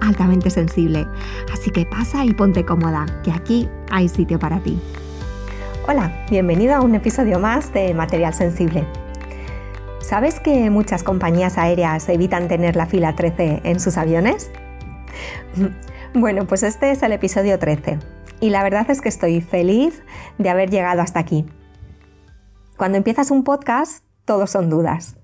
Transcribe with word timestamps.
altamente 0.00 0.50
sensible. 0.50 1.06
Así 1.52 1.70
que 1.70 1.86
pasa 1.86 2.24
y 2.24 2.32
ponte 2.32 2.64
cómoda, 2.64 3.06
que 3.22 3.32
aquí 3.32 3.68
hay 3.90 4.08
sitio 4.08 4.38
para 4.38 4.60
ti. 4.60 4.80
Hola, 5.86 6.26
bienvenido 6.30 6.74
a 6.74 6.80
un 6.80 6.94
episodio 6.94 7.38
más 7.38 7.72
de 7.72 7.94
Material 7.94 8.34
Sensible. 8.34 8.86
¿Sabes 10.00 10.40
que 10.40 10.70
muchas 10.70 11.02
compañías 11.02 11.58
aéreas 11.58 12.08
evitan 12.08 12.48
tener 12.48 12.76
la 12.76 12.86
fila 12.86 13.14
13 13.14 13.62
en 13.64 13.80
sus 13.80 13.96
aviones? 13.96 14.50
Bueno, 16.16 16.46
pues 16.46 16.62
este 16.62 16.92
es 16.92 17.02
el 17.02 17.10
episodio 17.10 17.58
13 17.58 17.98
y 18.38 18.50
la 18.50 18.62
verdad 18.62 18.88
es 18.88 19.00
que 19.00 19.08
estoy 19.08 19.40
feliz 19.40 20.00
de 20.38 20.48
haber 20.48 20.70
llegado 20.70 21.02
hasta 21.02 21.18
aquí. 21.18 21.44
Cuando 22.76 22.98
empiezas 22.98 23.32
un 23.32 23.42
podcast, 23.42 24.04
todos 24.24 24.52
son 24.52 24.70
dudas. 24.70 25.16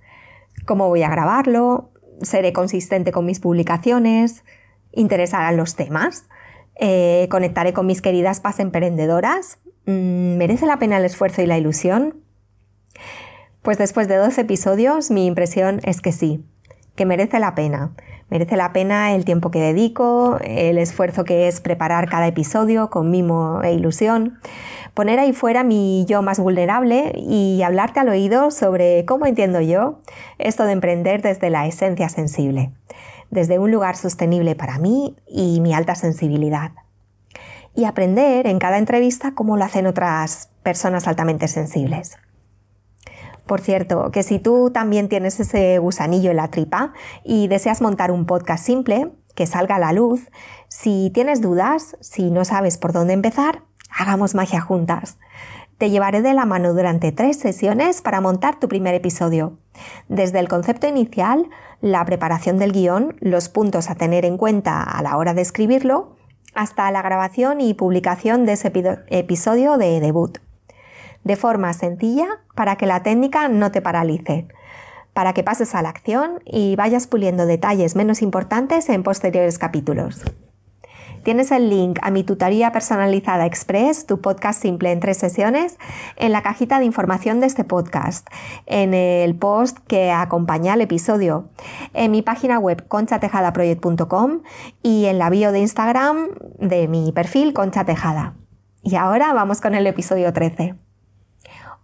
¿Cómo 0.67 0.89
voy 0.89 1.05
a 1.05 1.09
grabarlo? 1.09 1.91
seré 2.23 2.53
consistente 2.53 3.13
con 3.13 3.25
mis 3.25 3.41
publicaciones, 3.41 4.45
interesarán 4.93 5.57
los 5.57 5.77
temas, 5.77 6.29
eh, 6.77 7.29
conectaré 7.31 7.73
con 7.73 7.87
mis 7.87 8.03
queridas 8.03 8.41
paz 8.41 8.61
emprendedoras, 8.61 9.59
mm, 9.87 10.37
¿merece 10.37 10.67
la 10.67 10.79
pena 10.79 10.99
el 10.99 11.05
esfuerzo 11.05 11.43
y 11.43 11.47
la 11.47 11.59
ilusión? 11.59 12.23
Pues 13.63 13.79
después 13.79 14.09
de 14.09 14.17
12 14.17 14.41
episodios 14.43 15.11
mi 15.11 15.27
impresión 15.27 15.81
es 15.85 16.01
que 16.01 16.13
sí, 16.13 16.45
que 16.97 17.07
merece 17.07 17.39
la 17.39 17.55
pena. 17.55 17.93
Merece 18.31 18.57
la 18.57 18.73
pena 18.73 19.13
el 19.15 19.25
tiempo 19.25 19.51
que 19.51 19.59
dedico, 19.59 20.39
el 20.41 20.79
esfuerzo 20.79 21.25
que 21.25 21.49
es 21.49 21.61
preparar 21.61 22.09
cada 22.09 22.29
episodio 22.29 22.89
con 22.89 23.11
mimo 23.11 23.61
e 23.63 23.73
ilusión 23.73 24.39
poner 24.95 25.19
ahí 25.19 25.33
fuera 25.33 25.65
mi 25.65 26.05
yo 26.07 26.23
más 26.23 26.39
vulnerable 26.39 27.13
y 27.17 27.63
hablarte 27.63 28.01
al 28.01 28.09
oído 28.09 28.51
sobre 28.51 29.05
cómo 29.05 29.27
entiendo 29.27 29.61
yo 29.61 30.01
esto 30.39 30.65
de 30.65 30.73
emprender 30.73 31.23
desde 31.23 31.51
la 31.51 31.67
esencia 31.67 32.09
sensible, 32.09 32.71
desde 33.31 33.59
un 33.59 33.71
lugar 33.71 33.97
sostenible 33.97 34.55
para 34.55 34.79
mí 34.79 35.17
y 35.27 35.61
mi 35.61 35.75
alta 35.75 35.95
sensibilidad. 35.95 36.73
Y 37.75 37.85
aprender 37.85 38.47
en 38.47 38.59
cada 38.59 38.79
entrevista 38.79 39.35
cómo 39.35 39.57
lo 39.57 39.65
hacen 39.65 39.87
otras 39.87 40.51
personas 40.63 41.07
altamente 41.07 41.49
sensibles. 41.49 42.17
Por 43.47 43.61
cierto, 43.61 44.11
que 44.11 44.23
si 44.23 44.39
tú 44.39 44.71
también 44.71 45.09
tienes 45.09 45.41
ese 45.41 45.79
gusanillo 45.79 46.31
en 46.31 46.37
la 46.37 46.49
tripa 46.49 46.93
y 47.25 47.49
deseas 47.49 47.81
montar 47.81 48.11
un 48.11 48.27
podcast 48.27 48.65
simple, 48.65 49.13
que 49.35 49.47
salga 49.47 49.77
a 49.77 49.81
la 49.81 49.93
luz, 49.93 50.29
si 50.69 51.11
tienes 51.15 51.41
dudas, 51.41 51.97
si 52.01 52.31
no 52.31 52.45
sabes 52.45 52.79
por 52.79 52.93
dónde 52.93 53.15
empezar, 53.15 53.63
Hagamos 53.91 54.35
magia 54.35 54.61
juntas. 54.61 55.19
Te 55.81 55.89
llevaré 55.89 56.21
de 56.21 56.35
la 56.35 56.45
mano 56.45 56.75
durante 56.75 57.11
tres 57.11 57.39
sesiones 57.39 58.03
para 58.03 58.21
montar 58.21 58.61
tu 58.61 58.69
primer 58.69 58.95
episodio. 58.95 59.57
Desde 60.09 60.39
el 60.39 60.47
concepto 60.47 60.87
inicial, 60.87 61.49
la 61.81 62.05
preparación 62.05 62.59
del 62.59 62.73
guion, 62.73 63.17
los 63.21 63.49
puntos 63.49 63.89
a 63.89 63.95
tener 63.95 64.27
en 64.27 64.37
cuenta 64.37 64.83
a 64.83 65.03
la 65.03 65.17
hora 65.17 65.33
de 65.33 65.41
escribirlo, 65.41 66.17
hasta 66.53 66.91
la 66.91 67.01
grabación 67.01 67.63
y 67.63 67.73
publicación 67.73 68.45
de 68.45 68.53
ese 68.53 68.71
episodio 69.09 69.79
de 69.79 70.01
debut. 70.01 70.37
De 71.25 71.37
forma 71.37 71.73
sencilla 71.73 72.29
para 72.55 72.77
que 72.77 72.85
la 72.85 73.03
técnica 73.03 73.49
no 73.49 73.73
te 73.73 73.81
paralice, 73.81 74.49
para 75.15 75.33
que 75.33 75.45
pases 75.45 75.75
a 75.75 75.81
la 75.81 75.89
acción 75.89 76.43
y 76.45 76.77
vayas 76.77 77.07
puliendo 77.07 77.47
detalles 77.47 77.97
menos 77.97 78.21
importantes 78.21 78.91
en 78.91 79.03
posteriores 79.03 79.59
capítulos. 79.59 80.25
Tienes 81.23 81.51
el 81.51 81.69
link 81.69 81.99
a 82.01 82.11
mi 82.11 82.25
tutoría 82.25 82.73
personalizada 82.73 83.45
Express, 83.45 84.07
tu 84.07 84.23
podcast 84.23 84.61
simple 84.61 84.91
en 84.91 85.01
tres 85.01 85.19
sesiones, 85.19 85.77
en 86.17 86.33
la 86.33 86.43
cajita 86.43 86.79
de 86.79 86.87
información 86.87 87.41
de 87.41 87.47
este 87.47 87.63
podcast, 87.63 88.27
en 88.65 88.95
el 88.95 89.35
post 89.35 89.79
que 89.87 90.11
acompaña 90.11 90.73
al 90.73 90.81
episodio, 90.81 91.51
en 91.93 92.11
mi 92.11 92.23
página 92.23 92.59
web 92.59 92.89
conchatejadaproject.com 92.89 94.41
y 94.83 95.07
en 95.07 95.19
la 95.19 95.29
bio 95.29 95.53
de 95.53 95.61
Instagram 95.61 96.29
de 96.59 96.89
mi 96.89 97.13
perfil 97.13 97.53
Concha 97.53 97.85
Tejada. 97.85 98.35
Y 98.83 98.97
ahora 98.97 99.35
vamos 99.35 99.61
con 99.61 99.75
el 99.75 99.87
episodio 99.87 100.33
13. 100.33 100.75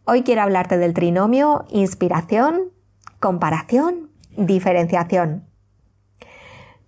Hoy 0.06 0.22
quiero 0.22 0.42
hablarte 0.42 0.78
del 0.78 0.94
trinomio 0.94 1.66
inspiración, 1.68 2.70
comparación, 3.20 4.10
diferenciación. 4.36 5.45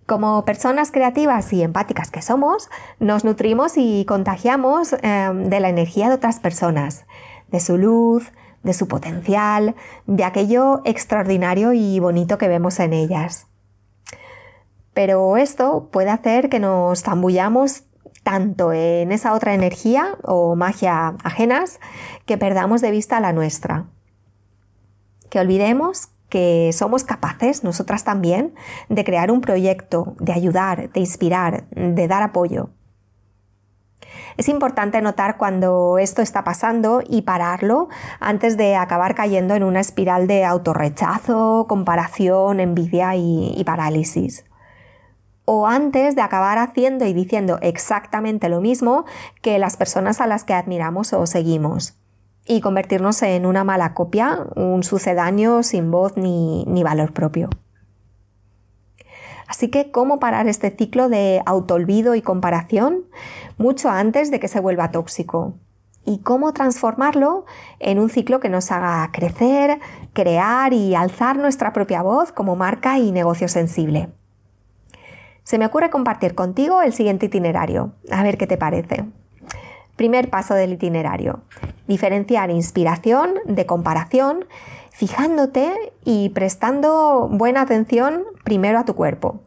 Como 0.09 0.43
personas 0.43 0.91
creativas 0.91 1.53
y 1.53 1.61
empáticas 1.61 2.09
que 2.09 2.23
somos, 2.23 2.67
nos 2.99 3.23
nutrimos 3.23 3.73
y 3.75 4.05
contagiamos 4.05 4.93
em, 5.03 5.49
de 5.51 5.59
la 5.59 5.69
energía 5.69 6.07
de 6.09 6.15
otras 6.15 6.39
personas, 6.39 7.05
de 7.49 7.59
su 7.59 7.77
luz, 7.77 8.31
de 8.63 8.73
su 8.73 8.87
potencial, 8.87 9.75
de 10.07 10.23
aquello 10.23 10.81
extraordinario 10.83 11.73
y 11.73 11.99
bonito 11.99 12.39
que 12.39 12.47
vemos 12.47 12.79
en 12.79 12.93
ellas. 12.93 13.45
Pero 14.95 15.37
esto 15.37 15.89
puede 15.91 16.09
hacer 16.09 16.49
que 16.49 16.59
nos 16.59 17.03
zambullamos 17.03 17.83
tanto 18.23 18.73
en 18.73 19.11
esa 19.11 19.35
otra 19.35 19.53
energía 19.53 20.17
o 20.23 20.55
magia 20.55 21.17
ajenas 21.23 21.79
que 22.25 22.39
perdamos 22.39 22.81
de 22.81 22.89
vista 22.89 23.19
la 23.19 23.31
nuestra. 23.31 23.85
Que 25.29 25.39
olvidemos 25.39 26.09
que 26.29 26.71
somos 26.73 27.03
capaces, 27.03 27.63
nosotras 27.63 28.03
también, 28.03 28.53
de 28.87 29.03
crear 29.03 29.31
un 29.31 29.41
proyecto, 29.41 30.15
de 30.19 30.33
ayudar, 30.33 30.91
de 30.91 30.99
inspirar, 30.99 31.67
de 31.69 32.07
dar 32.07 32.23
apoyo. 32.23 32.69
Es 34.37 34.47
importante 34.47 35.01
notar 35.01 35.37
cuando 35.37 35.97
esto 35.97 36.21
está 36.21 36.43
pasando 36.43 37.01
y 37.05 37.23
pararlo 37.23 37.89
antes 38.19 38.55
de 38.55 38.75
acabar 38.75 39.13
cayendo 39.13 39.53
en 39.55 39.63
una 39.63 39.81
espiral 39.81 40.27
de 40.27 40.45
autorrechazo, 40.45 41.65
comparación, 41.67 42.59
envidia 42.59 43.15
y, 43.15 43.53
y 43.57 43.63
parálisis 43.65 44.45
o 45.51 45.65
antes 45.65 46.15
de 46.15 46.21
acabar 46.21 46.59
haciendo 46.59 47.05
y 47.05 47.13
diciendo 47.13 47.57
exactamente 47.63 48.49
lo 48.49 48.61
mismo 48.61 49.05
que 49.41 49.57
las 49.57 49.77
personas 49.77 50.21
a 50.21 50.27
las 50.27 50.43
que 50.43 50.53
admiramos 50.53 51.11
o 51.11 51.25
seguimos 51.25 51.95
y 52.49 52.61
convertirnos 52.61 53.21
en 53.21 53.45
una 53.45 53.63
mala 53.63 53.93
copia, 53.93 54.47
un 54.55 54.81
sucedáneo 54.81 55.61
sin 55.61 55.91
voz 55.91 56.17
ni, 56.17 56.83
valor 56.83 57.13
propio. 57.13 57.47
Así 59.47 59.69
que, 59.69 59.91
¿cómo 59.91 60.19
parar 60.19 60.47
este 60.47 60.71
ciclo 60.71 61.09
de 61.09 61.43
autoolvido 61.45 62.15
y 62.15 62.23
comparación 62.23 63.03
mucho 63.59 63.91
antes 63.91 64.31
de 64.31 64.39
que 64.39 64.47
se 64.47 64.59
vuelva 64.59 64.89
tóxico? 64.89 65.53
¿Y 66.05 66.19
cómo 66.19 66.51
transformarlo 66.51 67.45
en 67.77 67.99
un 67.99 68.09
ciclo 68.09 68.39
que 68.39 68.49
nos 68.49 68.71
haga 68.71 69.07
crecer, 69.11 69.79
crear 70.13 70.73
y 70.73 70.95
alzar 70.95 71.37
nuestra 71.37 71.71
propia 71.71 72.01
voz 72.01 72.31
como 72.31 72.55
marca 72.55 72.97
y 72.97 73.11
negocio 73.11 73.47
sensible? 73.47 74.09
Se 75.43 75.59
me 75.59 75.67
ocurre 75.67 75.91
compartir 75.91 76.33
contigo 76.33 76.81
el 76.81 76.93
siguiente 76.93 77.27
itinerario. 77.27 77.93
A 78.09 78.23
ver 78.23 78.39
qué 78.39 78.47
te 78.47 78.57
parece. 78.57 79.05
Primer 79.99 80.29
paso 80.29 80.53
del 80.53 80.71
itinerario. 80.71 81.41
Diferenciar 81.85 82.51
inspiración 82.51 83.33
de 83.43 83.65
comparación, 83.65 84.45
fijándote 84.91 85.73
y 86.05 86.29
prestando 86.29 87.27
buena 87.29 87.63
atención 87.63 88.23
primero 88.45 88.79
a 88.79 88.85
tu 88.85 88.95
cuerpo. 88.95 89.41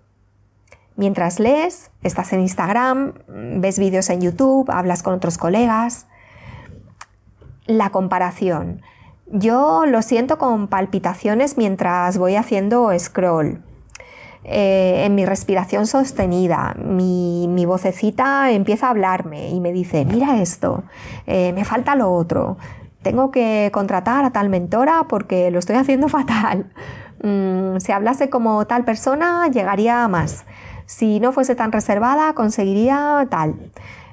Mientras 0.95 1.41
lees, 1.41 1.91
estás 2.03 2.35
en 2.35 2.41
Instagram, 2.41 3.15
ves 3.63 3.79
vídeos 3.79 4.11
en 4.11 4.21
YouTube, 4.21 4.71
hablas 4.71 5.03
con 5.03 5.15
otros 5.15 5.39
colegas. 5.39 6.07
La 7.65 7.89
comparación. 7.89 8.83
Yo 9.29 9.87
lo 9.87 10.03
siento 10.03 10.37
con 10.37 10.69
palpitaciones 10.69 11.57
mientras 11.57 12.19
voy 12.19 12.37
haciendo 12.37 12.91
scroll. 12.99 13.63
Eh, 14.45 15.05
en 15.07 15.15
mi 15.15 15.25
respiración 15.25 15.87
sostenida, 15.87 16.75
mi, 16.77 17.65
vocecita 17.65 18.51
empieza 18.51 18.89
a 18.89 18.91
hablarme 18.91 19.51
y 19.51 19.61
me 19.61 19.73
dice, 19.73 20.05
mira 20.05 20.43
esto, 20.43 20.83
eh, 21.27 21.53
me 21.53 21.65
falta 21.65 21.95
lo 21.95 22.13
otro, 22.13 22.57
tengo 23.03 23.31
que 23.31 23.71
contratar 23.73 24.25
a 24.25 24.31
tal 24.31 24.49
mentora 24.49 25.07
porque 25.09 25.51
lo 25.53 25.61
estoy 25.61 25.77
haciendo 25.77 26.09
fatal. 26.11 26.73
Mm, 27.23 27.79
si 27.79 27.93
hablase 27.93 28.31
como 28.31 28.67
tal 28.67 28.85
persona, 28.85 29.49
llegaría 29.49 30.03
a 30.03 30.09
más. 30.09 30.45
Si 30.87 31.21
no 31.21 31.31
fuese 31.33 31.55
tan 31.55 31.71
reservada, 31.71 32.35
conseguiría 32.35 33.27
tal. 33.31 33.55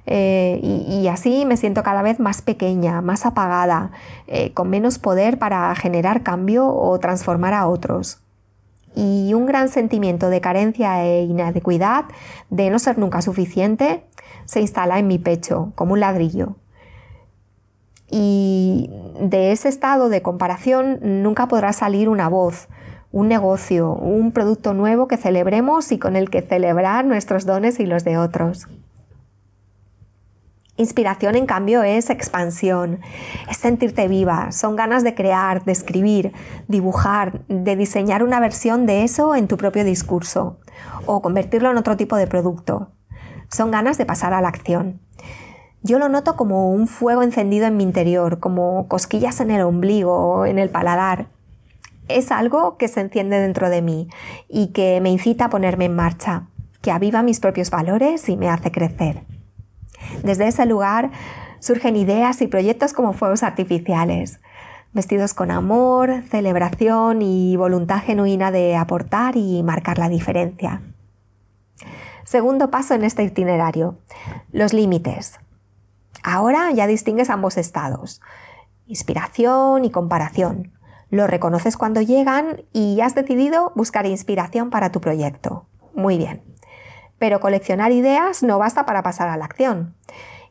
Eh, 0.06 0.60
y, 0.64 1.08
así 1.08 1.46
me 1.46 1.58
siento 1.58 1.84
cada 1.84 2.04
vez 2.04 2.20
más 2.20 2.42
pequeña, 2.42 3.02
más 3.02 3.26
apagada, 3.26 3.92
con 4.54 4.70
menos 4.70 5.00
poder 5.00 5.40
para 5.40 5.74
generar 5.76 6.24
cambio 6.24 6.68
o 6.68 7.00
transformar 7.00 7.54
a 7.54 7.68
otros 7.68 8.22
y 8.96 9.34
un 9.34 9.46
gran 9.46 9.70
sentimiento 9.70 10.30
de 10.30 10.42
carencia 10.42 11.04
e 11.06 11.24
inadecuidad, 11.24 12.06
de 12.50 12.70
no 12.70 12.80
ser 12.80 12.98
nunca 12.98 13.22
suficiente, 13.22 14.04
se 14.46 14.62
instala 14.62 15.00
en 15.00 15.08
mi 15.08 15.20
pecho 15.20 15.72
como 15.76 15.94
un 15.94 16.00
ladrillo. 16.00 16.56
Y 18.12 18.90
de 19.22 19.52
ese 19.52 19.70
estado 19.70 20.10
de 20.10 20.22
comparación 20.22 21.00
nunca 21.24 21.48
podrá 21.48 21.74
salir 21.74 22.10
una 22.10 22.28
voz, 22.28 22.68
un 23.12 23.28
negocio, 23.28 23.94
un 23.94 24.32
producto 24.32 24.74
nuevo 24.74 25.08
que 25.08 25.18
celebremos 25.18 25.92
y 25.92 26.00
con 26.00 26.16
el 26.16 26.30
que 26.30 26.42
celebrar 26.42 27.06
nuestros 27.06 27.46
dones 27.46 27.80
y 27.80 27.86
los 27.86 28.04
de 28.04 28.18
otros. 28.18 28.68
Inspiración, 30.80 31.36
en 31.36 31.46
cambio, 31.46 31.84
es 31.84 32.10
expansión, 32.10 33.02
es 33.50 33.58
sentirte 33.58 34.08
viva, 34.08 34.54
son 34.54 34.78
ganas 34.78 35.04
de 35.04 35.14
crear, 35.14 35.66
de 35.66 35.74
escribir, 35.74 36.32
dibujar, 36.70 37.42
de 37.50 37.76
diseñar 37.76 38.24
una 38.24 38.40
versión 38.40 38.86
de 38.86 39.04
eso 39.04 39.36
en 39.36 39.50
tu 39.50 39.58
propio 39.58 39.84
discurso 39.84 40.62
o 41.06 41.22
convertirlo 41.22 41.70
en 41.70 41.76
otro 41.76 41.98
tipo 41.98 42.16
de 42.16 42.28
producto. 42.28 42.94
Son 43.50 43.72
ganas 43.72 43.98
de 43.98 44.06
pasar 44.06 44.34
a 44.34 44.40
la 44.40 44.48
acción. 44.48 45.02
Yo 45.84 46.00
lo 46.00 46.08
noto 46.08 46.38
como 46.38 46.72
un 46.72 46.88
fuego 46.88 47.24
encendido 47.24 47.66
en 47.66 47.76
mi 47.76 47.84
interior, 47.84 48.40
como 48.40 48.88
cosquillas 48.88 49.42
en 49.42 49.52
el 49.52 49.64
ombligo 49.64 50.14
o 50.14 50.46
en 50.46 50.60
el 50.60 50.70
paladar. 50.70 51.28
Es 52.08 52.32
algo 52.32 52.78
que 52.78 52.88
se 52.88 53.02
enciende 53.02 53.38
dentro 53.38 53.70
de 53.70 53.82
mí 53.82 54.08
y 54.48 54.68
que 54.68 55.02
me 55.02 55.10
incita 55.10 55.46
a 55.46 55.50
ponerme 55.50 55.84
en 55.84 55.96
marcha, 55.98 56.48
que 56.82 56.92
aviva 56.92 57.22
mis 57.22 57.42
propios 57.42 57.70
valores 57.70 58.30
y 58.30 58.38
me 58.38 58.48
hace 58.48 58.72
crecer. 58.72 59.26
Desde 60.24 60.48
ese 60.48 60.66
lugar 60.66 61.12
surgen 61.60 61.96
ideas 61.96 62.42
y 62.42 62.48
proyectos 62.48 62.94
como 62.94 63.14
fuegos 63.14 63.44
artificiales, 63.44 64.40
vestidos 64.94 65.34
con 65.34 65.52
amor, 65.52 66.24
celebración 66.30 67.22
y 67.22 67.56
voluntad 67.56 68.02
genuina 68.02 68.52
de 68.52 68.76
aportar 68.76 69.38
y 69.38 69.62
marcar 69.64 69.98
la 70.00 70.10
diferencia. 70.10 70.82
Segundo 72.24 72.70
paso 72.70 72.94
en 72.94 73.04
este 73.04 73.24
itinerario, 73.24 73.98
los 74.52 74.74
límites. 74.74 75.40
Ahora 76.24 76.72
ya 76.72 76.86
distingues 76.86 77.30
ambos 77.30 77.58
estados, 77.58 78.22
inspiración 78.86 79.86
y 79.86 79.92
comparación. 79.92 80.74
Lo 81.10 81.26
reconoces 81.26 81.76
cuando 81.76 82.02
llegan 82.02 82.64
y 82.72 83.02
has 83.02 83.16
decidido 83.16 83.72
buscar 83.76 84.06
inspiración 84.06 84.70
para 84.70 84.92
tu 84.92 85.02
proyecto. 85.02 85.66
Muy 85.96 86.18
bien. 86.18 86.42
Pero 87.20 87.40
coleccionar 87.40 87.92
ideas 87.92 88.42
no 88.42 88.58
basta 88.58 88.86
para 88.86 89.04
pasar 89.04 89.28
a 89.28 89.38
la 89.38 89.46
acción. 89.46 89.94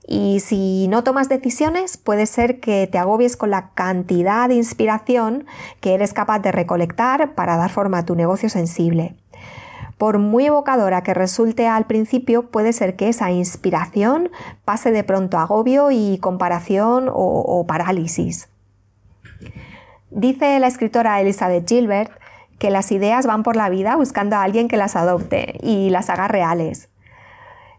Y 0.07 0.41
si 0.41 0.89
no 0.89 1.05
tomas 1.05 1.29
decisiones, 1.29 1.99
puede 1.99 2.25
ser 2.25 2.61
que 2.61 2.87
te 2.87 2.97
agobies 2.97 3.37
con 3.37 3.51
la 3.51 3.71
cantidad 3.75 4.49
de 4.49 4.55
inspiración 4.55 5.45
que 5.81 5.93
eres 5.93 6.15
capaz 6.15 6.39
de 6.39 6.51
recolectar 6.51 7.35
para 7.35 7.59
dar 7.59 7.71
forma 7.71 7.99
a 7.99 8.05
tu 8.07 8.15
negocio 8.15 8.49
sensible. 8.49 9.17
Por 9.99 10.19
muy 10.19 10.47
evocadora 10.47 11.03
que 11.03 11.13
resulte 11.13 11.67
al 11.67 11.87
principio, 11.87 12.51
puede 12.51 12.73
ser 12.73 12.97
que 12.97 13.09
esa 13.09 13.33
inspiración 13.33 14.31
pase 14.65 14.93
de 14.93 15.05
pronto 15.05 15.37
a 15.37 15.43
agobio 15.43 15.91
y 15.91 16.19
comparación 16.19 17.11
o, 17.13 17.67
parálisis. 17.67 18.49
Dice 20.11 20.59
la 20.61 20.69
escritora 20.69 21.21
Elizabeth 21.21 21.69
Gilbert 21.69 22.13
que 22.59 22.71
las 22.71 22.93
ideas 22.93 23.27
van 23.27 23.43
por 23.43 23.57
la 23.57 23.69
vida 23.69 23.97
buscando 23.97 24.37
a 24.37 24.43
alguien 24.43 24.69
que 24.69 24.77
las 24.77 24.97
adopte 24.97 25.59
y 25.63 25.91
las 25.91 26.11
haga 26.11 26.29
reales. 26.29 26.89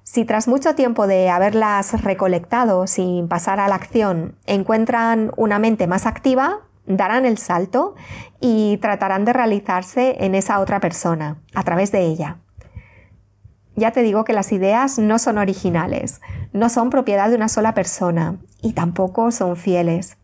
Si 0.04 0.26
tras 0.26 0.48
mucho 0.48 0.74
tiempo 0.74 1.06
de 1.06 1.30
haberlas 1.30 2.02
recolectado 2.02 2.88
sin 2.88 3.28
pasar 3.28 3.60
a 3.60 3.68
la 3.68 3.76
acción 3.76 4.36
encuentran 4.48 5.32
una 5.38 5.60
mente 5.60 5.86
más 5.86 6.06
activa, 6.06 6.62
darán 6.88 7.26
el 7.26 7.38
salto 7.38 7.96
y 8.40 8.78
tratarán 8.78 9.24
de 9.24 9.34
realizarse 9.34 10.18
en 10.26 10.34
esa 10.34 10.60
otra 10.60 10.80
persona, 10.80 11.38
a 11.54 11.64
través 11.64 11.92
de 11.92 12.02
ella. 12.02 12.38
Ya 13.76 13.92
te 13.92 14.02
digo 14.02 14.24
que 14.24 14.34
las 14.34 14.52
ideas 14.52 14.98
no 14.98 15.20
son 15.20 15.38
originales, 15.38 16.22
no 16.52 16.70
son 16.70 16.90
propiedad 16.90 17.30
de 17.30 17.36
una 17.36 17.48
sola 17.48 17.74
persona 17.74 18.38
y 18.62 18.74
tampoco 18.74 19.32
son 19.32 19.56
fieles. 19.56 20.18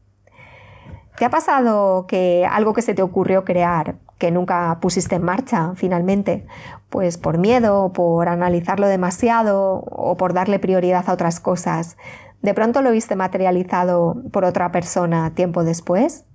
¿Te 1.17 1.25
ha 1.25 1.29
pasado 1.29 2.07
que 2.07 2.45
algo 2.49 2.73
que 2.73 2.81
se 2.81 2.93
te 2.93 3.01
ocurrió 3.01 3.45
crear 3.45 3.95
que 4.17 4.31
nunca 4.31 4.77
pusiste 4.81 5.15
en 5.15 5.23
marcha 5.23 5.73
finalmente, 5.75 6.47
pues 6.89 7.17
por 7.17 7.37
miedo, 7.37 7.91
por 7.93 8.29
analizarlo 8.29 8.87
demasiado 8.87 9.83
o 9.89 10.15
por 10.17 10.33
darle 10.33 10.59
prioridad 10.59 11.05
a 11.07 11.13
otras 11.13 11.39
cosas. 11.39 11.97
¿De 12.41 12.53
pronto 12.53 12.81
lo 12.81 12.91
viste 12.91 13.15
materializado 13.15 14.23
por 14.31 14.45
otra 14.45 14.71
persona 14.71 15.33
tiempo 15.33 15.63
después? 15.63 16.25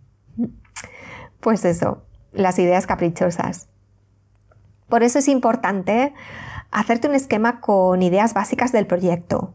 Pues 1.41 1.65
eso, 1.65 2.03
las 2.33 2.59
ideas 2.59 2.87
caprichosas. 2.87 3.69
Por 4.89 5.03
eso 5.03 5.21
es 5.21 5.29
importante 5.29 6.13
hacerte 6.71 7.09
un 7.09 7.15
esquema 7.15 7.61
con 7.61 8.03
ideas 8.03 8.35
básicas 8.35 8.73
del 8.73 8.87
proyecto. 8.87 9.55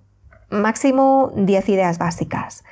Máximo 0.50 1.31
10 1.36 1.69
ideas 1.69 1.98
básicas. 1.98 2.63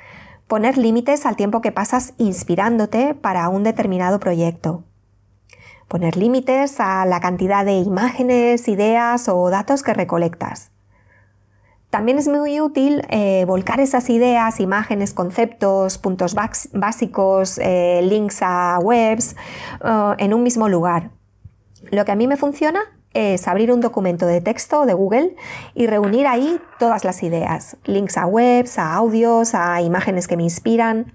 Poner 0.48 0.78
límites 0.78 1.26
al 1.26 1.36
tiempo 1.36 1.60
que 1.60 1.72
pasas 1.72 2.14
inspirándote 2.18 3.14
para 3.14 3.48
un 3.48 3.62
determinado 3.62 4.18
proyecto 4.18 4.84
poner 5.88 6.16
límites 6.16 6.80
a 6.80 7.06
la 7.06 7.20
cantidad 7.20 7.64
de 7.64 7.74
imágenes, 7.74 8.68
ideas 8.68 9.28
o 9.28 9.50
datos 9.50 9.82
que 9.82 9.94
recolectas. 9.94 10.70
También 11.94 12.18
es 12.18 12.26
muy 12.26 12.60
útil 12.60 13.02
eh, 13.08 13.44
volcar 13.46 13.78
esas 13.78 14.10
ideas, 14.10 14.58
imágenes, 14.58 15.14
conceptos, 15.14 15.96
puntos 15.96 16.34
básicos, 16.72 17.58
eh, 17.62 18.00
links 18.02 18.38
a 18.42 18.80
webs 18.82 19.36
eh, 19.84 20.14
en 20.18 20.34
un 20.34 20.42
mismo 20.42 20.68
lugar. 20.68 21.10
Lo 21.92 22.04
que 22.04 22.10
a 22.10 22.16
mí 22.16 22.26
me 22.26 22.36
funciona 22.36 22.80
es 23.12 23.46
abrir 23.46 23.70
un 23.70 23.80
documento 23.80 24.26
de 24.26 24.40
texto 24.40 24.86
de 24.86 24.94
Google 24.94 25.36
y 25.74 25.86
reunir 25.86 26.26
ahí 26.26 26.60
todas 26.80 27.04
las 27.04 27.22
ideas, 27.22 27.76
links 27.84 28.16
a 28.16 28.26
webs, 28.26 28.76
a 28.76 28.92
audios, 28.94 29.54
a 29.54 29.80
imágenes 29.80 30.26
que 30.26 30.36
me 30.36 30.42
inspiran. 30.42 31.14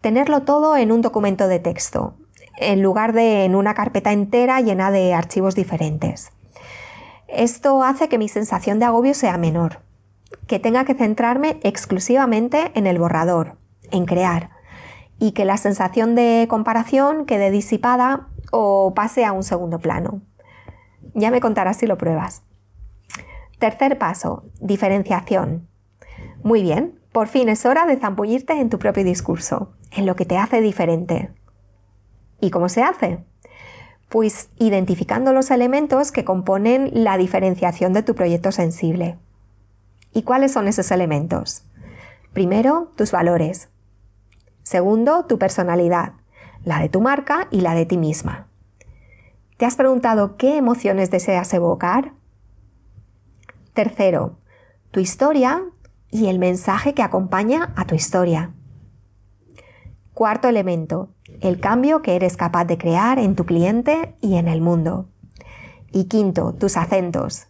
Tenerlo 0.00 0.40
todo 0.44 0.74
en 0.78 0.90
un 0.90 1.02
documento 1.02 1.48
de 1.48 1.58
texto 1.58 2.14
en 2.60 2.82
lugar 2.82 3.12
de 3.12 3.44
en 3.44 3.54
una 3.54 3.74
carpeta 3.74 4.12
entera 4.12 4.60
llena 4.60 4.90
de 4.90 5.14
archivos 5.14 5.54
diferentes. 5.54 6.32
Esto 7.28 7.82
hace 7.82 8.08
que 8.08 8.18
mi 8.18 8.28
sensación 8.28 8.78
de 8.78 8.86
agobio 8.86 9.14
sea 9.14 9.38
menor, 9.38 9.80
que 10.46 10.58
tenga 10.58 10.84
que 10.84 10.94
centrarme 10.94 11.58
exclusivamente 11.62 12.72
en 12.74 12.86
el 12.86 12.98
borrador, 12.98 13.56
en 13.90 14.06
crear, 14.06 14.50
y 15.18 15.32
que 15.32 15.44
la 15.44 15.56
sensación 15.56 16.14
de 16.14 16.46
comparación 16.48 17.26
quede 17.26 17.50
disipada 17.50 18.28
o 18.50 18.94
pase 18.94 19.24
a 19.24 19.32
un 19.32 19.42
segundo 19.42 19.78
plano. 19.78 20.22
Ya 21.14 21.30
me 21.30 21.40
contarás 21.40 21.78
si 21.78 21.86
lo 21.86 21.98
pruebas. 21.98 22.42
Tercer 23.58 23.98
paso, 23.98 24.44
diferenciación. 24.60 25.68
Muy 26.42 26.62
bien, 26.62 26.98
por 27.12 27.26
fin 27.26 27.48
es 27.48 27.66
hora 27.66 27.86
de 27.86 27.96
zambullirte 27.96 28.54
en 28.54 28.70
tu 28.70 28.78
propio 28.78 29.04
discurso, 29.04 29.72
en 29.90 30.06
lo 30.06 30.14
que 30.14 30.24
te 30.24 30.38
hace 30.38 30.60
diferente, 30.60 31.30
¿Y 32.40 32.50
cómo 32.50 32.68
se 32.68 32.82
hace? 32.82 33.24
Pues 34.08 34.50
identificando 34.58 35.32
los 35.32 35.50
elementos 35.50 36.12
que 36.12 36.24
componen 36.24 36.90
la 36.92 37.16
diferenciación 37.16 37.92
de 37.92 38.02
tu 38.02 38.14
proyecto 38.14 38.52
sensible. 38.52 39.18
¿Y 40.12 40.22
cuáles 40.22 40.52
son 40.52 40.68
esos 40.68 40.90
elementos? 40.90 41.64
Primero, 42.32 42.92
tus 42.96 43.12
valores. 43.12 43.68
Segundo, 44.62 45.24
tu 45.26 45.38
personalidad, 45.38 46.12
la 46.64 46.80
de 46.80 46.88
tu 46.88 47.00
marca 47.00 47.48
y 47.50 47.60
la 47.60 47.74
de 47.74 47.86
ti 47.86 47.96
misma. 47.96 48.48
¿Te 49.56 49.66
has 49.66 49.76
preguntado 49.76 50.36
qué 50.36 50.56
emociones 50.56 51.10
deseas 51.10 51.52
evocar? 51.52 52.12
Tercero, 53.74 54.38
tu 54.90 55.00
historia 55.00 55.62
y 56.10 56.28
el 56.28 56.38
mensaje 56.38 56.94
que 56.94 57.02
acompaña 57.02 57.72
a 57.76 57.86
tu 57.86 57.94
historia. 57.94 58.52
Cuarto 60.14 60.48
elemento, 60.48 61.10
el 61.40 61.60
cambio 61.60 62.02
que 62.02 62.16
eres 62.16 62.36
capaz 62.36 62.64
de 62.64 62.78
crear 62.78 63.18
en 63.18 63.36
tu 63.36 63.46
cliente 63.46 64.14
y 64.20 64.36
en 64.36 64.48
el 64.48 64.60
mundo. 64.60 65.08
Y 65.92 66.04
quinto, 66.04 66.54
tus 66.54 66.76
acentos. 66.76 67.48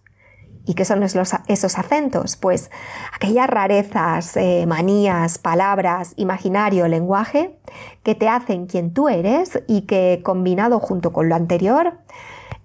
¿Y 0.68 0.74
qué 0.74 0.84
son 0.84 1.02
esos 1.02 1.78
acentos? 1.78 2.36
Pues 2.36 2.70
aquellas 3.14 3.48
rarezas, 3.48 4.36
eh, 4.36 4.66
manías, 4.66 5.38
palabras, 5.38 6.12
imaginario, 6.16 6.86
lenguaje 6.88 7.58
que 8.02 8.14
te 8.14 8.28
hacen 8.28 8.66
quien 8.66 8.92
tú 8.92 9.08
eres 9.08 9.62
y 9.66 9.86
que 9.86 10.20
combinado 10.22 10.78
junto 10.78 11.10
con 11.10 11.30
lo 11.30 11.36
anterior 11.36 11.98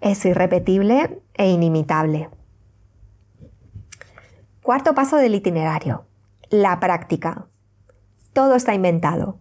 es 0.01 0.25
irrepetible 0.25 1.21
e 1.35 1.49
inimitable. 1.49 2.29
Cuarto 4.61 4.93
paso 4.93 5.15
del 5.15 5.35
itinerario, 5.35 6.03
la 6.49 6.81
práctica. 6.81 7.45
Todo 8.33 8.55
está 8.55 8.73
inventado. 8.73 9.37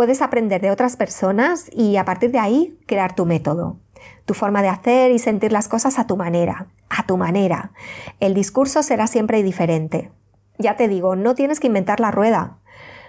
Puedes 0.00 0.22
aprender 0.22 0.62
de 0.62 0.70
otras 0.70 0.96
personas 0.96 1.68
y 1.70 1.98
a 1.98 2.06
partir 2.06 2.32
de 2.32 2.38
ahí 2.38 2.78
crear 2.86 3.14
tu 3.14 3.26
método, 3.26 3.76
tu 4.24 4.32
forma 4.32 4.62
de 4.62 4.70
hacer 4.70 5.10
y 5.10 5.18
sentir 5.18 5.52
las 5.52 5.68
cosas 5.68 5.98
a 5.98 6.06
tu 6.06 6.16
manera, 6.16 6.68
a 6.88 7.04
tu 7.04 7.18
manera. 7.18 7.72
El 8.18 8.32
discurso 8.32 8.82
será 8.82 9.06
siempre 9.06 9.42
diferente. 9.42 10.10
Ya 10.56 10.74
te 10.74 10.88
digo, 10.88 11.16
no 11.16 11.34
tienes 11.34 11.60
que 11.60 11.66
inventar 11.66 12.00
la 12.00 12.10
rueda, 12.10 12.60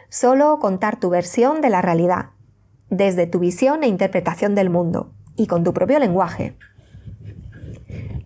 solo 0.09 0.59
contar 0.59 0.99
tu 0.99 1.09
versión 1.09 1.61
de 1.61 1.69
la 1.69 1.81
realidad, 1.81 2.31
desde 2.89 3.25
tu 3.25 3.39
visión 3.39 3.83
e 3.83 3.87
interpretación 3.87 4.53
del 4.53 4.69
mundo, 4.69 5.13
y 5.37 5.47
con 5.47 5.63
tu 5.63 5.73
propio 5.73 5.97
lenguaje. 5.97 6.57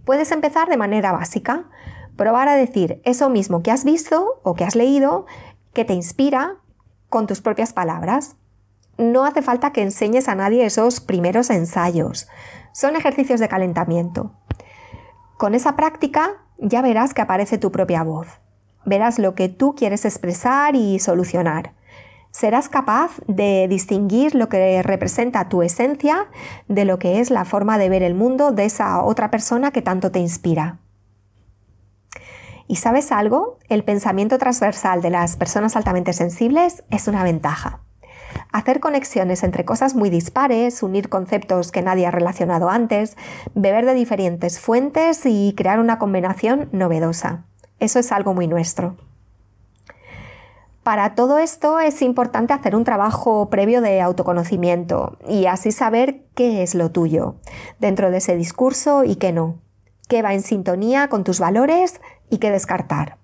Puedes 0.06 0.32
empezar 0.32 0.70
de 0.70 0.78
manera 0.78 1.12
básica, 1.12 1.70
probar 2.18 2.48
a 2.48 2.56
decir 2.56 3.00
eso 3.06 3.30
mismo 3.30 3.62
que 3.62 3.70
has 3.70 3.86
visto 3.86 4.42
o 4.42 4.56
que 4.56 4.64
has 4.64 4.76
leído, 4.76 5.28
que 5.72 5.86
te 5.86 5.94
inspira, 5.94 6.56
con 7.10 7.28
tus 7.28 7.42
propias 7.42 7.72
palabras. 7.72 8.38
No 8.98 9.26
hace 9.26 9.42
falta 9.42 9.72
que 9.72 9.82
enseñes 9.82 10.30
a 10.30 10.36
nadie 10.36 10.66
esos 10.66 11.02
primeros 11.02 11.50
ensayos. 11.50 12.28
Son 12.72 12.96
ejercicios 12.96 13.40
de 13.40 13.50
calentamiento. 13.50 14.34
Con 15.38 15.54
esa 15.54 15.76
práctica 15.76 16.46
ya 16.58 16.82
verás 16.82 17.14
que 17.14 17.22
aparece 17.22 17.58
tu 17.58 17.72
propia 17.72 18.04
voz. 18.04 18.28
Verás 18.86 19.20
lo 19.20 19.36
que 19.36 19.50
tú 19.50 19.76
quieres 19.76 20.06
expresar 20.06 20.76
y 20.76 21.00
solucionar. 21.00 21.74
Serás 22.32 22.70
capaz 22.70 23.12
de 23.28 23.68
distinguir 23.70 24.36
lo 24.36 24.50
que 24.50 24.82
representa 24.84 25.50
tu 25.50 25.62
esencia 25.62 26.28
de 26.68 26.86
lo 26.86 27.00
que 27.00 27.20
es 27.20 27.32
la 27.32 27.46
forma 27.46 27.78
de 27.78 27.90
ver 27.90 28.04
el 28.04 28.14
mundo 28.14 28.52
de 28.52 28.66
esa 28.66 29.04
otra 29.04 29.32
persona 29.32 29.72
que 29.72 29.82
tanto 29.82 30.12
te 30.12 30.20
inspira. 30.20 30.80
¿Y 32.68 32.78
sabes 32.78 33.12
algo? 33.12 33.60
El 33.70 33.84
pensamiento 33.84 34.38
transversal 34.38 35.02
de 35.02 35.12
las 35.12 35.38
personas 35.38 35.76
altamente 35.76 36.14
sensibles 36.14 36.84
es 36.90 37.08
una 37.08 37.24
ventaja. 37.24 37.85
Hacer 38.52 38.80
conexiones 38.80 39.44
entre 39.44 39.66
cosas 39.66 39.96
muy 39.96 40.10
dispares, 40.10 40.84
unir 40.84 41.10
conceptos 41.10 41.72
que 41.72 41.82
nadie 41.82 42.06
ha 42.06 42.12
relacionado 42.12 42.70
antes, 42.70 43.18
beber 43.54 43.86
de 43.86 43.94
diferentes 43.94 44.60
fuentes 44.60 45.26
y 45.26 45.54
crear 45.56 45.80
una 45.80 46.00
combinación 46.00 46.70
novedosa. 46.72 47.46
Eso 47.80 48.00
es 48.00 48.12
algo 48.12 48.34
muy 48.34 48.48
nuestro. 48.48 48.96
Para 50.86 51.16
todo 51.16 51.40
esto 51.40 51.80
es 51.80 52.04
importante 52.04 52.54
hacer 52.54 52.76
un 52.76 52.84
trabajo 52.84 53.50
previo 53.50 53.82
de 53.82 54.02
autoconocimiento 54.02 55.18
y 55.28 55.48
así 55.48 55.72
saber 55.72 56.26
qué 56.36 56.62
es 56.62 56.76
lo 56.76 56.92
tuyo 56.92 57.38
dentro 57.80 58.12
de 58.12 58.18
ese 58.18 58.38
discurso 58.38 59.04
y 59.04 59.16
qué 59.16 59.32
no, 59.32 59.56
qué 60.08 60.22
va 60.22 60.36
en 60.36 60.44
sintonía 60.44 61.08
con 61.08 61.24
tus 61.24 61.40
valores 61.40 62.02
y 62.30 62.38
qué 62.38 62.52
descartar. 62.52 63.18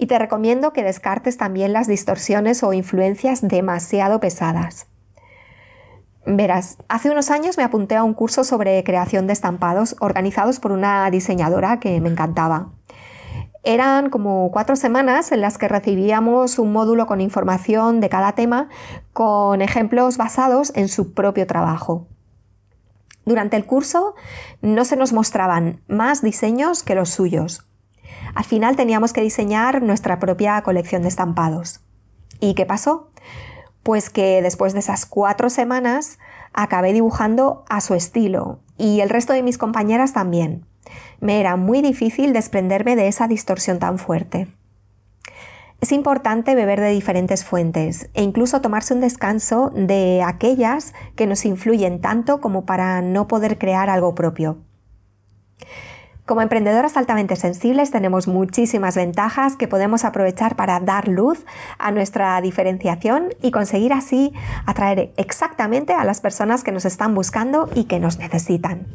Y 0.00 0.06
te 0.06 0.18
recomiendo 0.18 0.72
que 0.72 0.82
descartes 0.82 1.36
también 1.36 1.74
las 1.74 1.86
distorsiones 1.86 2.62
o 2.62 2.72
influencias 2.72 3.46
demasiado 3.46 4.18
pesadas. 4.18 4.86
Verás, 6.24 6.78
hace 6.88 7.10
unos 7.10 7.30
años 7.30 7.58
me 7.58 7.64
apunté 7.64 7.96
a 7.96 8.02
un 8.02 8.14
curso 8.14 8.42
sobre 8.42 8.82
creación 8.82 9.26
de 9.26 9.34
estampados 9.34 9.96
organizados 10.00 10.58
por 10.58 10.72
una 10.72 11.10
diseñadora 11.10 11.80
que 11.80 12.00
me 12.00 12.08
encantaba. 12.08 12.72
Eran 13.62 14.08
como 14.08 14.50
cuatro 14.50 14.74
semanas 14.74 15.32
en 15.32 15.42
las 15.42 15.58
que 15.58 15.68
recibíamos 15.68 16.58
un 16.58 16.72
módulo 16.72 17.04
con 17.06 17.20
información 17.20 18.00
de 18.00 18.08
cada 18.08 18.32
tema 18.32 18.70
con 19.12 19.60
ejemplos 19.60 20.16
basados 20.16 20.72
en 20.74 20.88
su 20.88 21.12
propio 21.12 21.46
trabajo. 21.46 22.06
Durante 23.26 23.58
el 23.58 23.66
curso 23.66 24.14
no 24.62 24.86
se 24.86 24.96
nos 24.96 25.12
mostraban 25.12 25.82
más 25.88 26.22
diseños 26.22 26.82
que 26.82 26.94
los 26.94 27.10
suyos. 27.10 27.69
Al 28.34 28.44
final 28.44 28.76
teníamos 28.76 29.12
que 29.12 29.20
diseñar 29.20 29.82
nuestra 29.82 30.18
propia 30.18 30.60
colección 30.62 31.02
de 31.02 31.08
estampados. 31.08 31.80
¿Y 32.40 32.54
qué 32.54 32.66
pasó? 32.66 33.10
Pues 33.82 34.10
que 34.10 34.42
después 34.42 34.72
de 34.72 34.80
esas 34.80 35.06
cuatro 35.06 35.50
semanas 35.50 36.18
acabé 36.52 36.92
dibujando 36.92 37.64
a 37.68 37.80
su 37.80 37.94
estilo 37.94 38.60
y 38.76 39.00
el 39.00 39.10
resto 39.10 39.32
de 39.32 39.42
mis 39.42 39.58
compañeras 39.58 40.12
también. 40.12 40.66
Me 41.20 41.40
era 41.40 41.56
muy 41.56 41.82
difícil 41.82 42.32
desprenderme 42.32 42.96
de 42.96 43.08
esa 43.08 43.28
distorsión 43.28 43.78
tan 43.78 43.98
fuerte. 43.98 44.48
Es 45.80 45.92
importante 45.92 46.54
beber 46.54 46.80
de 46.80 46.90
diferentes 46.90 47.44
fuentes 47.44 48.10
e 48.12 48.22
incluso 48.22 48.60
tomarse 48.60 48.92
un 48.92 49.00
descanso 49.00 49.70
de 49.74 50.22
aquellas 50.22 50.92
que 51.16 51.26
nos 51.26 51.46
influyen 51.46 52.02
tanto 52.02 52.40
como 52.40 52.66
para 52.66 53.00
no 53.00 53.28
poder 53.28 53.58
crear 53.58 53.88
algo 53.88 54.14
propio. 54.14 54.58
Como 56.30 56.42
emprendedoras 56.42 56.96
altamente 56.96 57.34
sensibles 57.34 57.90
tenemos 57.90 58.28
muchísimas 58.28 58.94
ventajas 58.94 59.56
que 59.56 59.66
podemos 59.66 60.04
aprovechar 60.04 60.54
para 60.54 60.78
dar 60.78 61.08
luz 61.08 61.44
a 61.76 61.90
nuestra 61.90 62.40
diferenciación 62.40 63.30
y 63.42 63.50
conseguir 63.50 63.92
así 63.92 64.32
atraer 64.64 65.12
exactamente 65.16 65.92
a 65.92 66.04
las 66.04 66.20
personas 66.20 66.62
que 66.62 66.70
nos 66.70 66.84
están 66.84 67.16
buscando 67.16 67.68
y 67.74 67.86
que 67.86 67.98
nos 67.98 68.18
necesitan. 68.18 68.86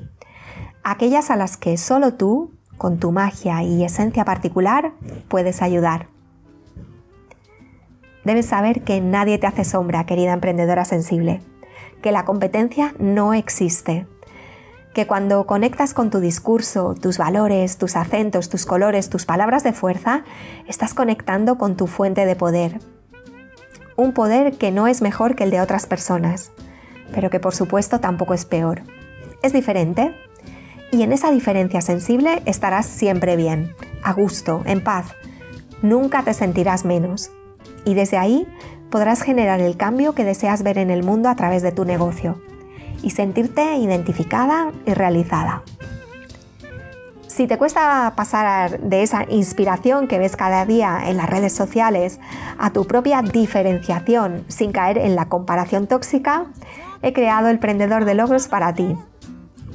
Aquellas 0.81 1.29
a 1.29 1.35
las 1.35 1.57
que 1.57 1.75
solo 1.75 2.13
tú, 2.13 2.53
con 2.77 2.99
tu 2.99 3.11
magia 3.11 3.63
y 3.63 3.83
esencia 3.83 4.23
particular, 4.23 4.93
puedes 5.27 5.61
ayudar. 5.61 6.07
Debes 8.23 8.45
saber 8.45 8.83
que 8.83 9.01
nadie 9.01 9.39
te 9.39 9.47
hace 9.47 9.65
sombra, 9.65 10.05
querida 10.05 10.31
emprendedora 10.31 10.85
sensible, 10.85 11.41
que 12.01 12.13
la 12.13 12.23
competencia 12.23 12.95
no 12.97 13.33
existe 13.33 14.07
que 14.95 15.05
cuando 15.05 15.45
conectas 15.45 15.93
con 15.93 16.09
tu 16.09 16.21
discurso, 16.21 16.95
tus 16.95 17.17
valores, 17.17 17.77
tus 17.77 17.97
acentos, 17.97 18.47
tus 18.47 18.65
colores, 18.65 19.09
tus 19.09 19.25
palabras 19.25 19.61
de 19.65 19.73
fuerza, 19.73 20.23
estás 20.67 20.93
conectando 20.93 21.57
con 21.57 21.75
tu 21.75 21.85
fuente 21.85 22.25
de 22.25 22.37
poder. 22.37 22.79
Un 23.97 24.13
poder 24.13 24.53
que 24.53 24.71
no 24.71 24.87
es 24.87 25.01
mejor 25.01 25.35
que 25.35 25.43
el 25.43 25.51
de 25.51 25.59
otras 25.59 25.85
personas, 25.85 26.53
pero 27.13 27.29
que 27.29 27.41
por 27.41 27.53
supuesto 27.53 27.99
tampoco 27.99 28.33
es 28.33 28.45
peor. 28.45 28.83
Es 29.43 29.51
diferente 29.51 30.15
y 30.93 31.03
en 31.03 31.11
esa 31.11 31.29
diferencia 31.29 31.81
sensible 31.81 32.41
estarás 32.45 32.85
siempre 32.85 33.35
bien, 33.35 33.75
a 34.01 34.13
gusto, 34.13 34.63
en 34.65 34.81
paz. 34.81 35.07
Nunca 35.81 36.23
te 36.23 36.33
sentirás 36.33 36.85
menos. 36.85 37.31
Y 37.83 37.95
desde 37.95 38.15
ahí 38.15 38.47
podrás 38.89 39.23
generar 39.23 39.59
el 39.59 39.75
cambio 39.75 40.15
que 40.15 40.23
deseas 40.23 40.63
ver 40.63 40.77
en 40.77 40.89
el 40.89 41.03
mundo 41.03 41.27
a 41.27 41.35
través 41.35 41.63
de 41.63 41.73
tu 41.73 41.83
negocio 41.83 42.39
y 43.05 43.11
sentirte 43.11 43.77
identificada 43.77 44.71
y 44.85 44.93
realizada. 44.93 45.61
Si 47.27 47.47
te 47.47 47.57
cuesta 47.57 48.13
pasar 48.15 48.79
de 48.79 49.03
esa 49.03 49.25
inspiración 49.29 50.07
que 50.07 50.17
ves 50.17 50.35
cada 50.35 50.65
día 50.65 51.03
en 51.05 51.17
las 51.17 51.29
redes 51.29 51.53
sociales 51.53 52.19
a 52.57 52.71
tu 52.71 52.85
propia 52.85 53.21
diferenciación 53.21 54.43
sin 54.47 54.71
caer 54.71 54.97
en 54.97 55.15
la 55.15 55.29
comparación 55.29 55.85
tóxica, 55.85 56.47
he 57.03 57.13
creado 57.13 57.49
el 57.49 57.59
Prendedor 57.59 58.05
de 58.05 58.15
Logros 58.15 58.47
para 58.47 58.73
ti. 58.73 58.95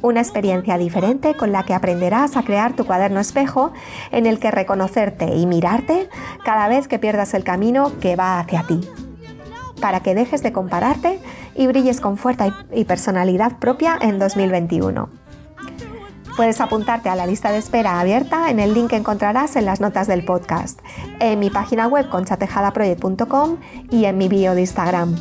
Una 0.03 0.21
experiencia 0.21 0.79
diferente 0.79 1.35
con 1.35 1.53
la 1.53 1.63
que 1.63 1.75
aprenderás 1.75 2.37
a 2.37 2.43
crear 2.43 2.73
tu 2.75 2.85
cuaderno 2.85 3.21
espejo 3.21 3.73
en 4.11 4.27
el 4.27 4.41
que 4.41 4.51
reconocerte 4.51 5.37
y 5.37 5.47
mirarte 5.47 6.09
cada 6.45 6.67
vez 6.67 6.89
que 6.89 6.99
pierdas 6.99 7.35
el 7.35 7.45
camino 7.45 7.93
que 8.01 8.17
va 8.17 8.41
hacia 8.41 8.63
ti 8.63 8.81
para 9.81 10.01
que 10.01 10.15
dejes 10.15 10.43
de 10.43 10.53
compararte 10.53 11.19
y 11.61 11.67
brilles 11.67 12.01
con 12.01 12.17
fuerza 12.17 12.55
y 12.73 12.85
personalidad 12.87 13.59
propia 13.59 13.99
en 14.01 14.19
2021. 14.19 15.11
Puedes 16.35 16.59
apuntarte 16.63 17.11
a 17.11 17.15
la 17.15 17.27
lista 17.27 17.53
de 17.53 17.59
espera 17.59 18.01
abierta 18.01 18.49
en 18.49 18.61
el 18.61 18.73
link 18.73 18.89
que 18.89 18.97
encontrarás 18.97 19.57
en 19.57 19.67
las 19.67 19.79
notas 19.79 20.07
del 20.07 20.25
podcast, 20.25 20.81
en 21.19 21.39
mi 21.39 21.51
página 21.51 21.87
web 21.87 22.09
conchatejadaproject.com 22.09 23.59
y 23.91 24.07
en 24.07 24.17
mi 24.17 24.29
bio 24.29 24.55
de 24.55 24.63
Instagram. 24.63 25.17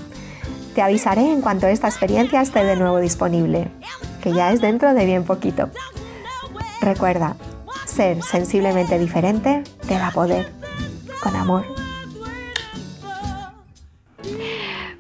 Te 0.75 0.81
avisaré 0.81 1.29
en 1.29 1.41
cuanto 1.41 1.67
esta 1.67 1.89
experiencia 1.89 2.39
esté 2.39 2.63
de 2.63 2.77
nuevo 2.77 2.99
disponible, 2.99 3.69
que 4.23 4.31
ya 4.31 4.53
es 4.53 4.61
dentro 4.61 4.93
de 4.93 5.05
bien 5.05 5.25
poquito. 5.25 5.69
Recuerda, 6.79 7.35
ser 7.85 8.23
sensiblemente 8.23 8.97
diferente 8.97 9.65
te 9.85 9.95
da 9.95 10.11
poder. 10.11 10.49
Con 11.21 11.35
amor. 11.35 11.78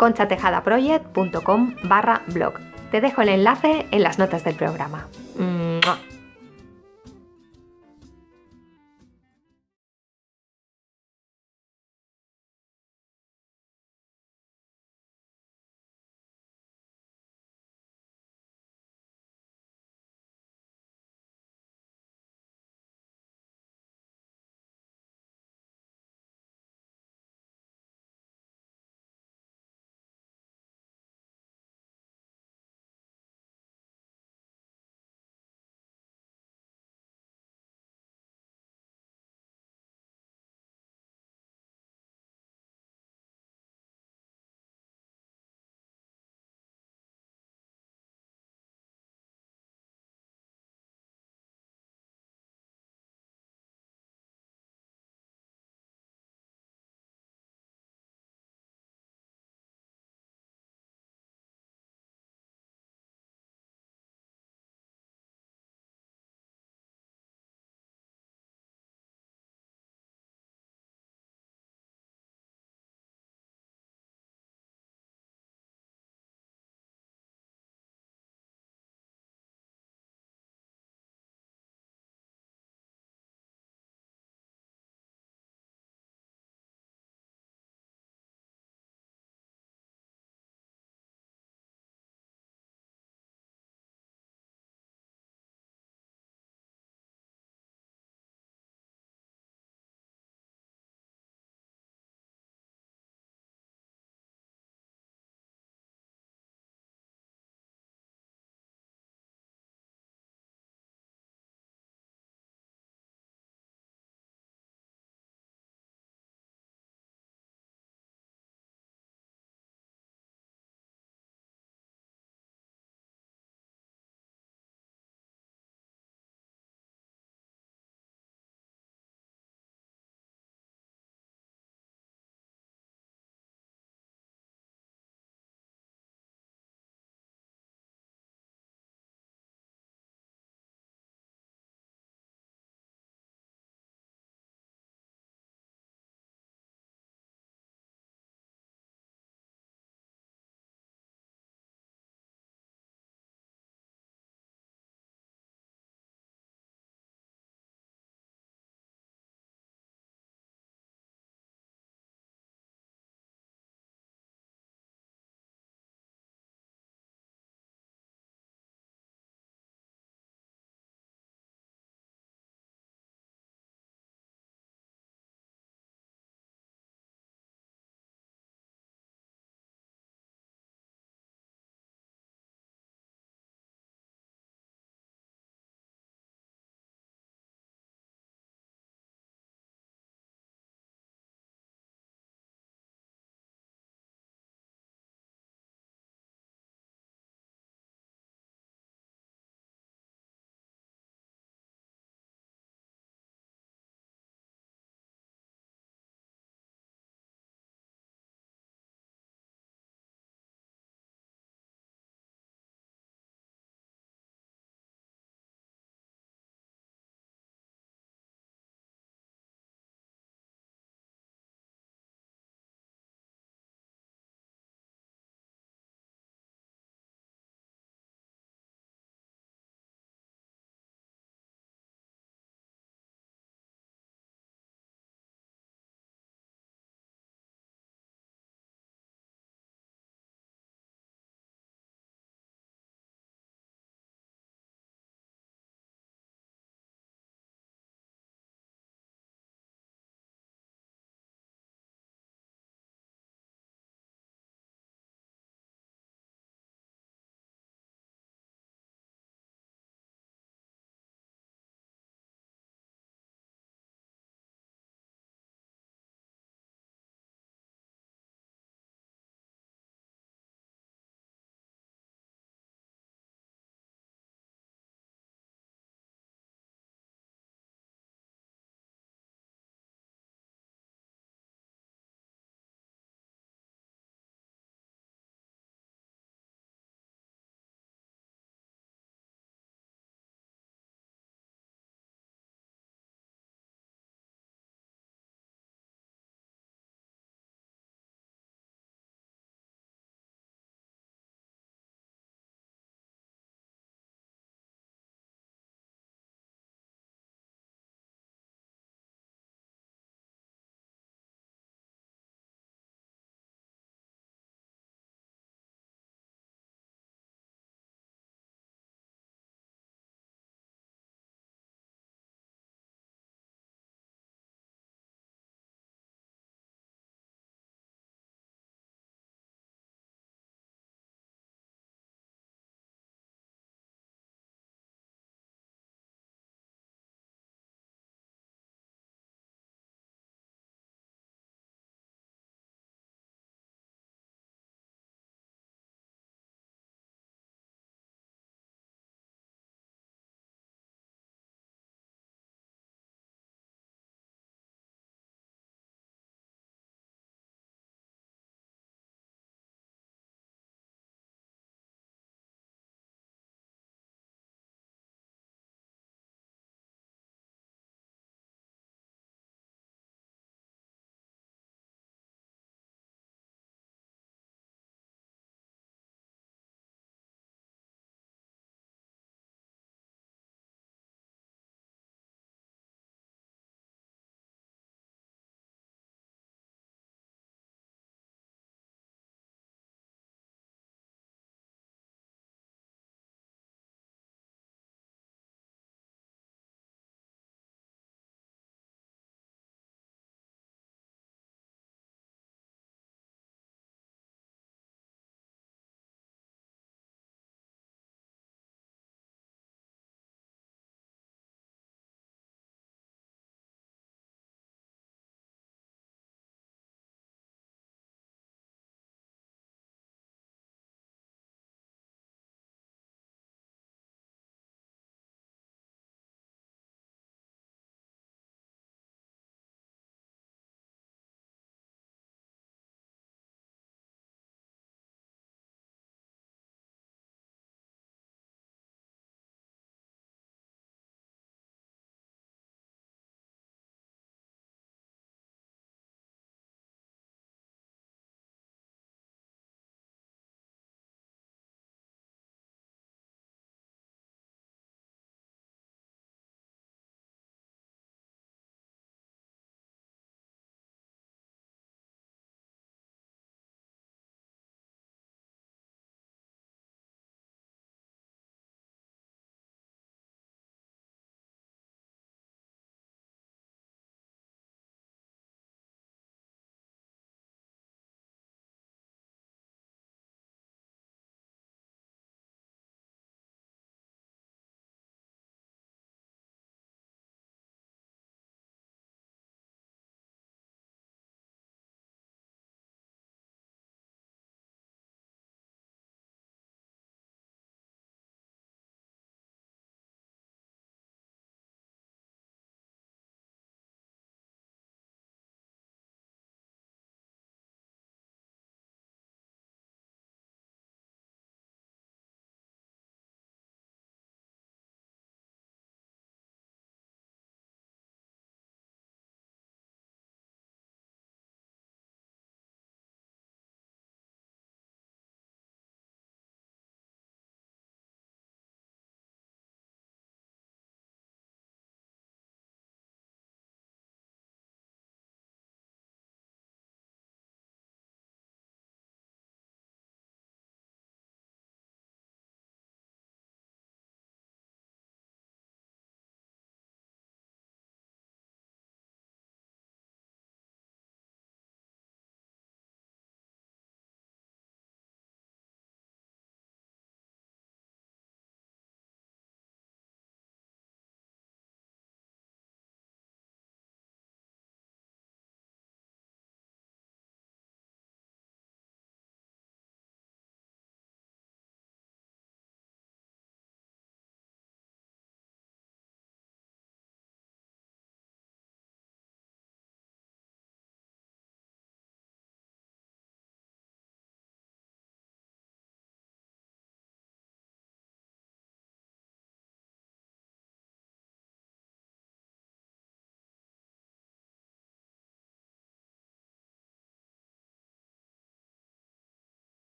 conchatejadaproject.com 0.00 1.76
barra 1.84 2.22
blog. 2.28 2.54
Te 2.90 3.02
dejo 3.02 3.20
el 3.20 3.28
enlace 3.28 3.86
en 3.90 4.02
las 4.02 4.18
notas 4.18 4.42
del 4.44 4.54
programa. 4.54 5.06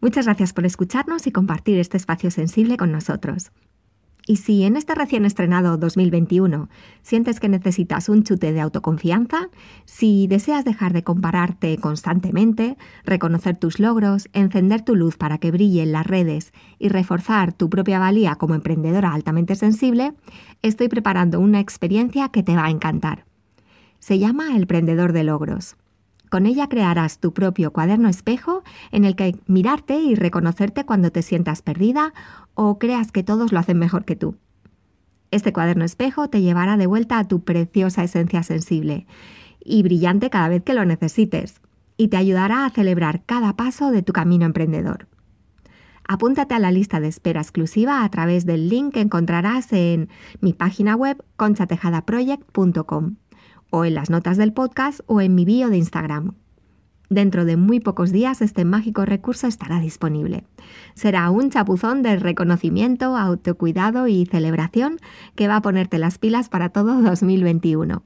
Muchas 0.00 0.24
gracias 0.24 0.52
por 0.52 0.64
escucharnos 0.64 1.26
y 1.26 1.32
compartir 1.32 1.78
este 1.78 1.96
espacio 1.96 2.30
sensible 2.30 2.76
con 2.76 2.90
nosotros. 2.90 3.52
Y 4.26 4.36
si 4.36 4.64
en 4.64 4.76
este 4.76 4.94
recién 4.94 5.24
estrenado 5.24 5.76
2021 5.76 6.68
sientes 7.02 7.40
que 7.40 7.48
necesitas 7.48 8.08
un 8.08 8.22
chute 8.22 8.52
de 8.52 8.60
autoconfianza, 8.60 9.48
si 9.86 10.26
deseas 10.26 10.64
dejar 10.64 10.92
de 10.92 11.02
compararte 11.02 11.76
constantemente, 11.78 12.76
reconocer 13.04 13.56
tus 13.56 13.80
logros, 13.80 14.28
encender 14.32 14.82
tu 14.82 14.94
luz 14.94 15.16
para 15.16 15.38
que 15.38 15.50
brille 15.50 15.82
en 15.82 15.92
las 15.92 16.06
redes 16.06 16.52
y 16.78 16.88
reforzar 16.90 17.52
tu 17.52 17.68
propia 17.68 17.98
valía 17.98 18.36
como 18.36 18.54
emprendedora 18.54 19.12
altamente 19.12 19.54
sensible, 19.54 20.14
estoy 20.62 20.88
preparando 20.88 21.40
una 21.40 21.60
experiencia 21.60 22.28
que 22.28 22.42
te 22.42 22.54
va 22.54 22.66
a 22.66 22.70
encantar. 22.70 23.24
Se 23.98 24.18
llama 24.18 24.56
El 24.56 24.66
Prendedor 24.66 25.12
de 25.12 25.24
Logros. 25.24 25.76
Con 26.30 26.46
ella 26.46 26.68
crearás 26.68 27.18
tu 27.18 27.34
propio 27.34 27.72
cuaderno 27.72 28.08
espejo 28.08 28.62
en 28.92 29.04
el 29.04 29.16
que 29.16 29.36
mirarte 29.46 29.96
y 29.96 30.14
reconocerte 30.14 30.86
cuando 30.86 31.10
te 31.10 31.22
sientas 31.22 31.60
perdida 31.60 32.14
o 32.54 32.78
creas 32.78 33.10
que 33.10 33.24
todos 33.24 33.50
lo 33.50 33.58
hacen 33.58 33.78
mejor 33.78 34.04
que 34.04 34.14
tú. 34.14 34.36
Este 35.32 35.52
cuaderno 35.52 35.84
espejo 35.84 36.30
te 36.30 36.40
llevará 36.40 36.76
de 36.76 36.86
vuelta 36.86 37.18
a 37.18 37.26
tu 37.26 37.42
preciosa 37.42 38.04
esencia 38.04 38.44
sensible 38.44 39.06
y 39.64 39.82
brillante 39.82 40.30
cada 40.30 40.48
vez 40.48 40.62
que 40.62 40.74
lo 40.74 40.84
necesites, 40.84 41.60
y 41.96 42.08
te 42.08 42.16
ayudará 42.16 42.64
a 42.64 42.70
celebrar 42.70 43.22
cada 43.26 43.56
paso 43.56 43.90
de 43.90 44.02
tu 44.02 44.12
camino 44.12 44.46
emprendedor. 44.46 45.06
Apúntate 46.08 46.54
a 46.54 46.58
la 46.58 46.70
lista 46.70 46.98
de 46.98 47.08
espera 47.08 47.40
exclusiva 47.40 48.04
a 48.04 48.08
través 48.08 48.46
del 48.46 48.68
link 48.68 48.94
que 48.94 49.00
encontrarás 49.00 49.72
en 49.72 50.08
mi 50.40 50.52
página 50.54 50.96
web 50.96 51.22
conchatejadaproject.com 51.36 53.16
o 53.70 53.84
en 53.84 53.94
las 53.94 54.10
notas 54.10 54.36
del 54.36 54.52
podcast 54.52 55.00
o 55.06 55.20
en 55.20 55.34
mi 55.34 55.44
bio 55.44 55.68
de 55.70 55.78
Instagram. 55.78 56.34
Dentro 57.08 57.44
de 57.44 57.56
muy 57.56 57.80
pocos 57.80 58.12
días 58.12 58.40
este 58.40 58.64
mágico 58.64 59.04
recurso 59.04 59.48
estará 59.48 59.80
disponible. 59.80 60.44
Será 60.94 61.28
un 61.30 61.50
chapuzón 61.50 62.02
de 62.02 62.16
reconocimiento, 62.16 63.16
autocuidado 63.16 64.06
y 64.06 64.26
celebración 64.26 64.98
que 65.34 65.48
va 65.48 65.56
a 65.56 65.62
ponerte 65.62 65.98
las 65.98 66.18
pilas 66.18 66.48
para 66.48 66.68
todo 66.68 67.02
2021. 67.02 68.04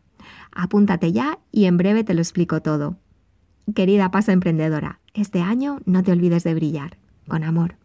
Apúntate 0.52 1.12
ya 1.12 1.38
y 1.52 1.66
en 1.66 1.76
breve 1.76 2.02
te 2.02 2.14
lo 2.14 2.20
explico 2.20 2.62
todo. 2.62 2.96
Querida 3.74 4.10
pasa 4.10 4.32
emprendedora, 4.32 5.00
este 5.12 5.40
año 5.40 5.80
no 5.84 6.02
te 6.02 6.12
olvides 6.12 6.44
de 6.44 6.54
brillar. 6.54 6.98
Con 7.28 7.44
amor. 7.44 7.76